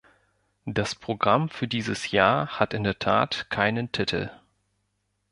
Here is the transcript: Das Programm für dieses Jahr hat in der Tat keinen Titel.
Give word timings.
Das 0.65 0.95
Programm 0.95 1.47
für 1.49 1.67
dieses 1.67 2.09
Jahr 2.09 2.59
hat 2.59 2.73
in 2.73 2.83
der 2.83 2.97
Tat 2.97 3.51
keinen 3.51 3.91
Titel. 3.91 4.31